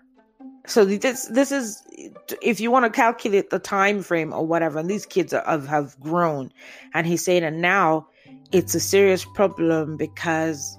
So 0.66 0.84
this 0.84 1.26
this 1.26 1.52
is 1.52 1.82
if 2.42 2.58
you 2.58 2.70
want 2.70 2.84
to 2.86 2.90
calculate 2.90 3.50
the 3.50 3.58
time 3.58 4.02
frame 4.02 4.32
or 4.32 4.44
whatever, 4.44 4.80
and 4.80 4.90
these 4.90 5.06
kids 5.06 5.32
have, 5.32 5.66
have 5.68 5.98
grown, 6.00 6.52
and 6.92 7.06
he's 7.06 7.24
saying, 7.24 7.44
and 7.44 7.60
now 7.60 8.08
it's 8.50 8.74
a 8.74 8.80
serious 8.80 9.24
problem 9.24 9.96
because 9.96 10.78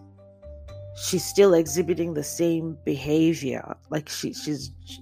she's 0.98 1.24
still 1.24 1.54
exhibiting 1.54 2.16
the 2.16 2.24
same 2.24 2.78
behavior. 2.84 3.78
Like 3.90 4.10
she 4.10 4.34
she's 4.34 4.72
she, 4.86 5.00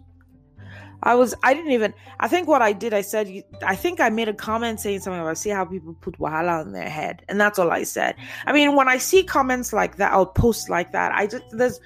I 1.04 1.16
was, 1.16 1.36
I 1.44 1.54
didn't 1.54 1.72
even, 1.72 1.94
I 2.20 2.28
think 2.28 2.48
what 2.48 2.62
I 2.62 2.74
did, 2.74 2.94
I 2.94 3.02
said, 3.02 3.44
I 3.66 3.76
think 3.76 4.00
I 4.00 4.10
made 4.10 4.28
a 4.28 4.34
comment 4.34 4.80
saying 4.80 5.02
something 5.02 5.22
about 5.22 5.38
see 5.38 5.50
how 5.50 5.66
people 5.66 5.94
put 5.94 6.18
wahala 6.18 6.62
on 6.62 6.72
their 6.72 6.90
head. 6.90 7.24
And 7.30 7.40
that's 7.40 7.60
all 7.60 7.72
I 7.72 7.84
said. 7.84 8.16
I 8.46 8.54
mean, 8.54 8.76
when 8.76 8.88
I 8.88 8.98
see 8.98 9.24
comments 9.24 9.74
like 9.74 9.98
that 9.98 10.12
I'll 10.14 10.26
post 10.26 10.70
like 10.70 10.92
that, 10.94 11.12
I 11.12 11.28
just, 11.28 11.44
there's, 11.52 11.80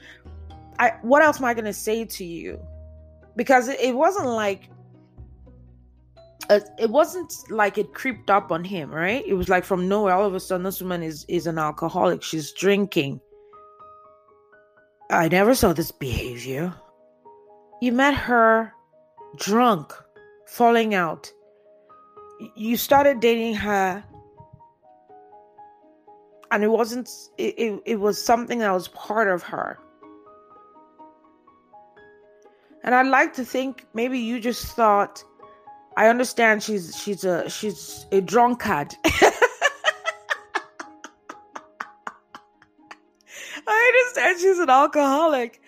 I, 0.80 0.94
what 1.02 1.22
else 1.22 1.40
am 1.40 1.46
I 1.46 1.54
going 1.54 1.66
to 1.66 1.74
say 1.74 2.06
to 2.06 2.24
you? 2.24 2.60
Because 3.36 3.68
it, 3.68 3.96
wasn't 3.96 4.28
like, 4.28 4.70
uh, 6.50 6.62
it 6.78 6.90
wasn't 6.90 7.34
like 7.50 7.78
it 7.78 7.94
creeped 7.94 8.30
up 8.30 8.52
on 8.52 8.64
him, 8.64 8.92
right? 8.92 9.24
It 9.26 9.34
was 9.34 9.50
like 9.50 9.64
from 9.64 9.88
nowhere, 9.88 10.14
all 10.14 10.26
of 10.26 10.34
a 10.34 10.40
sudden, 10.40 10.64
this 10.64 10.82
woman 10.82 11.04
is 11.04 11.26
is 11.28 11.46
an 11.46 11.60
alcoholic. 11.60 12.24
She's 12.24 12.52
drinking. 12.52 13.22
I 15.12 15.28
never 15.28 15.54
saw 15.54 15.74
this 15.74 15.92
behavior. 15.92 16.74
You 17.82 17.92
met 17.92 18.16
her 18.16 18.74
drunk, 19.38 19.94
falling 20.48 20.94
out. 20.94 21.32
You 22.56 22.78
started 22.78 23.20
dating 23.20 23.56
her, 23.56 24.04
and 26.52 26.64
it 26.64 26.70
wasn't, 26.70 27.10
it, 27.38 27.56
it, 27.58 27.82
it 27.86 28.00
was 28.00 28.24
something 28.24 28.60
that 28.60 28.72
was 28.72 28.88
part 28.90 29.28
of 29.28 29.44
her. 29.44 29.78
And 32.84 32.96
I'd 32.96 33.08
like 33.08 33.34
to 33.34 33.46
think 33.46 33.86
maybe 33.94 34.20
you 34.20 34.40
just 34.40 34.66
thought, 34.68 35.24
I 35.98 36.08
understand 36.08 36.64
she's 36.64 36.96
she's 36.98 37.26
a 37.26 37.50
she's 37.50 38.06
a 38.12 38.22
drunkard. 38.22 38.96
I 43.68 44.04
understand 44.14 44.40
she's 44.40 44.60
an 44.60 44.70
alcoholic. 44.70 45.62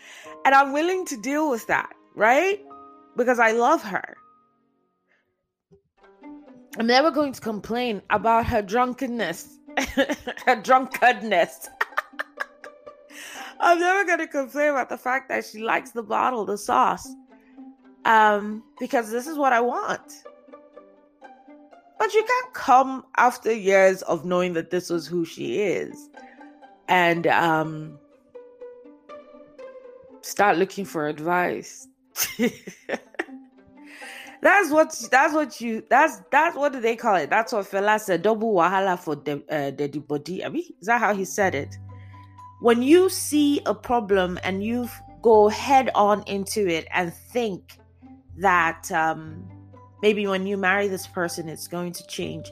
And 0.45 0.55
I'm 0.55 0.71
willing 0.73 1.05
to 1.07 1.17
deal 1.17 1.51
with 1.51 1.67
that, 1.67 1.89
right? 2.15 2.59
Because 3.15 3.39
I 3.39 3.51
love 3.51 3.83
her. 3.83 4.15
I'm 6.77 6.87
never 6.87 7.11
going 7.11 7.33
to 7.33 7.41
complain 7.41 8.01
about 8.09 8.45
her 8.45 8.61
drunkenness, 8.61 9.57
her 10.45 10.55
drunkenness. 10.55 11.69
I'm 13.59 13.79
never 13.79 14.05
going 14.05 14.19
to 14.19 14.27
complain 14.27 14.69
about 14.69 14.89
the 14.89 14.97
fact 14.97 15.27
that 15.29 15.45
she 15.45 15.59
likes 15.59 15.91
the 15.91 16.01
bottle, 16.01 16.45
the 16.45 16.57
sauce, 16.57 17.07
um, 18.05 18.63
because 18.79 19.11
this 19.11 19.27
is 19.27 19.37
what 19.37 19.51
I 19.51 19.59
want. 19.59 20.23
But 21.99 22.13
you 22.13 22.23
can't 22.23 22.53
come 22.53 23.05
after 23.17 23.51
years 23.51 24.01
of 24.03 24.25
knowing 24.25 24.53
that 24.53 24.71
this 24.71 24.89
was 24.89 25.05
who 25.05 25.23
she 25.23 25.59
is 25.59 26.09
and 26.87 27.27
um, 27.27 27.99
start 30.21 30.57
looking 30.57 30.83
for 30.83 31.07
advice. 31.07 31.87
that's 34.41 34.71
what 34.71 35.07
that's 35.11 35.33
what 35.33 35.61
you 35.61 35.83
that's 35.89 36.21
that's 36.31 36.55
what 36.55 36.73
do 36.73 36.81
they 36.81 36.95
call 36.95 37.15
it? 37.15 37.29
That's 37.29 37.53
what 37.53 37.65
Fela 37.65 37.99
said. 37.99 38.23
Double 38.23 38.53
wahala 38.53 38.99
for 38.99 39.15
the 39.15 39.43
uh, 39.49 39.71
the 39.71 39.87
body. 39.99 40.43
I 40.43 40.49
mean, 40.49 40.63
is 40.79 40.87
that 40.87 40.99
how 40.99 41.13
he 41.13 41.25
said 41.25 41.55
it? 41.55 41.77
When 42.61 42.81
you 42.81 43.09
see 43.09 43.61
a 43.65 43.73
problem 43.73 44.39
and 44.43 44.63
you 44.63 44.87
go 45.21 45.47
head 45.47 45.89
on 45.95 46.23
into 46.27 46.67
it 46.67 46.87
and 46.91 47.13
think 47.13 47.77
that 48.37 48.91
um, 48.91 49.47
maybe 50.01 50.27
when 50.27 50.47
you 50.47 50.57
marry 50.57 50.87
this 50.87 51.07
person 51.07 51.47
it's 51.47 51.67
going 51.67 51.91
to 51.93 52.05
change, 52.07 52.51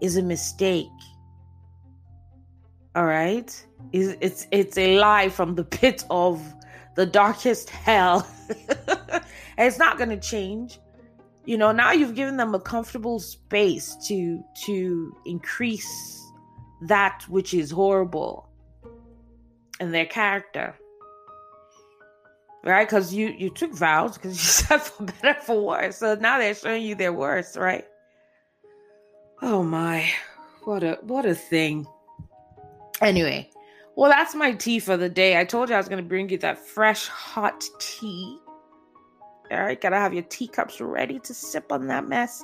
is 0.00 0.16
a 0.16 0.22
mistake. 0.22 0.86
All 2.94 3.06
right, 3.06 3.66
it's 3.92 4.16
it's, 4.20 4.46
it's 4.52 4.78
a 4.78 4.98
lie 4.98 5.28
from 5.28 5.56
the 5.56 5.64
pit 5.64 6.04
of 6.10 6.40
the 6.94 7.06
darkest 7.06 7.70
hell. 7.70 8.26
it's 9.58 9.78
not 9.78 9.98
going 9.98 10.10
to 10.10 10.20
change. 10.20 10.78
You 11.44 11.58
know, 11.58 11.72
now 11.72 11.92
you've 11.92 12.14
given 12.14 12.36
them 12.36 12.54
a 12.54 12.60
comfortable 12.60 13.18
space 13.20 13.96
to 14.06 14.42
to 14.64 15.14
increase 15.26 16.22
that 16.82 17.22
which 17.28 17.52
is 17.52 17.70
horrible 17.70 18.48
in 19.80 19.92
their 19.92 20.06
character. 20.06 20.74
Right? 22.64 22.88
Because 22.88 23.12
you 23.12 23.28
you 23.36 23.50
took 23.50 23.72
vows 23.72 24.14
because 24.14 24.32
you 24.38 24.44
said 24.44 24.78
for 24.78 25.04
better 25.04 25.40
for 25.40 25.60
worse. 25.66 25.98
So 25.98 26.14
now 26.14 26.38
they're 26.38 26.54
showing 26.54 26.82
you 26.82 26.94
their 26.94 27.12
worst, 27.12 27.56
right? 27.56 27.84
Oh 29.42 29.62
my. 29.62 30.10
What 30.64 30.82
a 30.82 30.98
what 31.02 31.26
a 31.26 31.34
thing. 31.34 31.86
Anyway, 33.02 33.50
well, 33.96 34.10
that's 34.10 34.34
my 34.34 34.52
tea 34.52 34.78
for 34.78 34.96
the 34.96 35.08
day. 35.08 35.38
I 35.38 35.44
told 35.44 35.68
you 35.68 35.74
I 35.74 35.78
was 35.78 35.88
going 35.88 36.02
to 36.02 36.08
bring 36.08 36.28
you 36.28 36.38
that 36.38 36.58
fresh, 36.58 37.06
hot 37.08 37.64
tea. 37.78 38.38
All 39.50 39.62
right, 39.62 39.80
gotta 39.80 39.96
have 39.96 40.14
your 40.14 40.22
teacups 40.24 40.80
ready 40.80 41.18
to 41.20 41.34
sip 41.34 41.70
on 41.70 41.86
that 41.88 42.08
mess. 42.08 42.42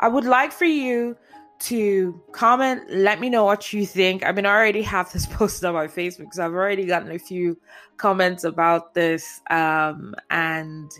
I 0.00 0.08
would 0.08 0.24
like 0.24 0.52
for 0.52 0.66
you 0.66 1.16
to 1.58 2.20
comment, 2.32 2.82
let 2.90 3.20
me 3.20 3.30
know 3.30 3.44
what 3.44 3.72
you 3.72 3.86
think. 3.86 4.24
I 4.24 4.32
mean, 4.32 4.44
I 4.44 4.50
already 4.50 4.82
have 4.82 5.10
this 5.12 5.26
posted 5.30 5.64
on 5.64 5.74
my 5.74 5.86
Facebook 5.86 6.18
because 6.18 6.38
I've 6.38 6.52
already 6.52 6.84
gotten 6.84 7.10
a 7.10 7.18
few 7.18 7.58
comments 7.96 8.44
about 8.44 8.94
this. 8.94 9.40
Um, 9.50 10.14
and 10.30 10.90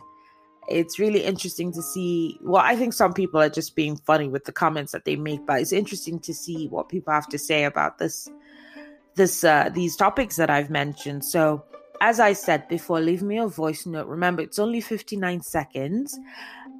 it's 0.68 0.98
really 0.98 1.22
interesting 1.22 1.72
to 1.72 1.82
see. 1.82 2.38
Well, 2.42 2.62
I 2.64 2.74
think 2.74 2.94
some 2.94 3.12
people 3.12 3.40
are 3.40 3.50
just 3.50 3.76
being 3.76 3.96
funny 3.98 4.28
with 4.28 4.46
the 4.46 4.52
comments 4.52 4.92
that 4.92 5.04
they 5.04 5.16
make, 5.16 5.46
but 5.46 5.60
it's 5.60 5.72
interesting 5.72 6.18
to 6.20 6.34
see 6.34 6.68
what 6.68 6.88
people 6.88 7.12
have 7.12 7.28
to 7.28 7.38
say 7.38 7.64
about 7.64 7.98
this 7.98 8.28
this 9.16 9.42
uh, 9.42 9.70
these 9.72 9.96
topics 9.96 10.36
that 10.36 10.50
I've 10.50 10.70
mentioned. 10.70 11.24
So, 11.24 11.64
as 12.00 12.20
I 12.20 12.34
said 12.34 12.68
before, 12.68 13.00
leave 13.00 13.22
me 13.22 13.38
a 13.38 13.48
voice 13.48 13.86
note. 13.86 14.06
Remember, 14.06 14.42
it's 14.42 14.58
only 14.58 14.80
59 14.80 15.40
seconds 15.42 16.18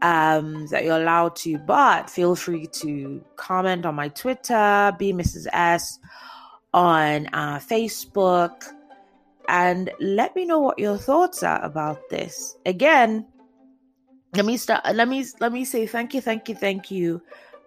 um, 0.03 0.67
that 0.69 0.85
you're 0.85 1.01
allowed 1.01 1.35
to, 1.37 1.59
but 1.59 2.09
feel 2.09 2.37
free 2.37 2.67
to 2.81 3.25
comment 3.37 3.87
on 3.87 3.95
my 3.95 4.09
Twitter, 4.09 4.95
be 4.99 5.13
Mrs. 5.13 5.47
S, 5.53 5.99
on 6.73 7.27
uh, 7.33 7.59
Facebook, 7.59 8.65
and 9.49 9.91
let 9.99 10.37
me 10.37 10.45
know 10.45 10.61
what 10.61 10.79
your 10.79 10.99
thoughts 10.99 11.43
are 11.43 11.63
about 11.65 12.09
this. 12.11 12.57
Again, 12.67 13.27
let 14.35 14.45
me 14.45 14.59
start. 14.59 14.85
Let 14.95 15.09
me 15.09 15.25
let 15.41 15.53
me 15.53 15.65
say 15.65 15.87
thank 15.87 16.13
you, 16.13 16.21
thank 16.21 16.49
you, 16.49 16.55
thank 16.55 16.91
you 16.91 17.23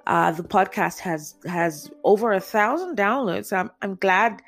uh, 0.10 0.32
the 0.32 0.44
podcast 0.44 0.98
has 0.98 1.36
has 1.46 1.92
over 2.04 2.34
a 2.34 2.40
thousand 2.40 2.98
downloads. 2.98 3.54
I'm 3.54 3.70
I'm 3.84 3.94
glad 3.94 4.42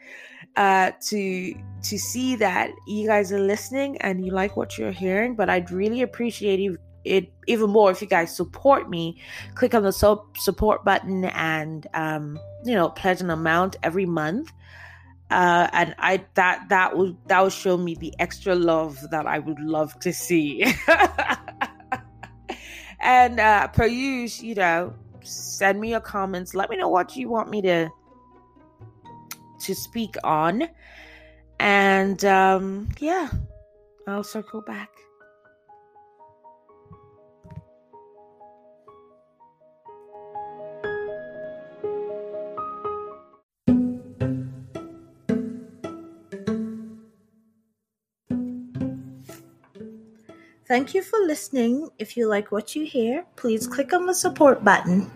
uh, 0.55 0.91
to 1.09 1.53
to 1.83 1.99
see 1.99 2.35
that 2.37 2.71
you 2.87 3.07
guys 3.07 3.31
are 3.31 3.39
listening 3.39 4.01
and 4.01 4.25
you 4.25 4.31
like 4.31 4.57
what 4.57 4.79
you're 4.79 4.91
hearing. 4.91 5.35
But 5.35 5.51
I'd 5.51 5.69
really 5.69 6.01
appreciate 6.01 6.79
it 7.05 7.31
even 7.47 7.69
more 7.69 7.91
if 7.91 8.01
you 8.01 8.07
guys 8.07 8.35
support 8.35 8.89
me. 8.89 9.21
Click 9.53 9.75
on 9.75 9.83
the 9.83 9.93
so- 9.93 10.25
support 10.35 10.83
button 10.83 11.25
and 11.25 11.85
um, 11.93 12.39
you 12.65 12.73
know 12.73 12.89
pledge 12.89 13.21
an 13.21 13.29
amount 13.29 13.75
every 13.83 14.07
month. 14.07 14.51
Uh, 15.29 15.67
and 15.73 15.93
I 15.99 16.25
that 16.33 16.69
that 16.69 16.97
would 16.97 17.15
that 17.27 17.43
would 17.43 17.53
show 17.53 17.77
me 17.77 17.93
the 17.93 18.15
extra 18.17 18.55
love 18.55 18.97
that 19.11 19.27
I 19.27 19.37
would 19.37 19.59
love 19.59 19.99
to 19.99 20.11
see. 20.11 20.63
and 22.99 23.39
uh, 23.39 23.67
per 23.67 23.85
use, 23.85 24.41
you 24.41 24.55
know, 24.55 24.95
send 25.23 25.79
me 25.79 25.91
your 25.91 25.99
comments. 25.99 26.53
Let 26.53 26.69
me 26.69 26.77
know 26.77 26.89
what 26.89 27.15
you 27.15 27.29
want 27.29 27.49
me 27.49 27.61
to 27.63 27.89
to 29.61 29.75
speak 29.75 30.15
on. 30.23 30.67
And 31.59 32.23
um, 32.25 32.89
yeah, 32.99 33.29
I'll 34.07 34.23
circle 34.23 34.61
back. 34.61 34.89
Thank 50.71 50.93
you 50.93 51.03
for 51.03 51.19
listening. 51.19 51.89
If 51.99 52.15
you 52.15 52.29
like 52.29 52.53
what 52.53 52.77
you 52.77 52.85
hear, 52.85 53.25
please 53.35 53.67
click 53.67 53.91
on 53.91 54.05
the 54.05 54.13
support 54.13 54.63
button 54.63 55.11